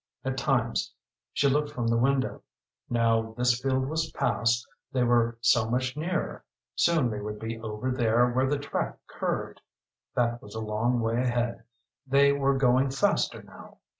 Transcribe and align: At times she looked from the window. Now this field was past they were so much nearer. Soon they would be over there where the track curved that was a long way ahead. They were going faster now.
At 0.25 0.35
times 0.35 0.91
she 1.31 1.47
looked 1.47 1.69
from 1.69 1.85
the 1.85 1.95
window. 1.95 2.41
Now 2.89 3.35
this 3.37 3.61
field 3.61 3.85
was 3.87 4.09
past 4.13 4.67
they 4.91 5.03
were 5.03 5.37
so 5.41 5.69
much 5.69 5.95
nearer. 5.95 6.43
Soon 6.75 7.11
they 7.11 7.19
would 7.21 7.37
be 7.37 7.59
over 7.59 7.91
there 7.91 8.25
where 8.31 8.49
the 8.49 8.57
track 8.57 8.97
curved 9.05 9.61
that 10.15 10.41
was 10.41 10.55
a 10.55 10.59
long 10.59 11.01
way 11.01 11.21
ahead. 11.21 11.65
They 12.07 12.31
were 12.31 12.57
going 12.57 12.89
faster 12.89 13.43
now. 13.43 13.77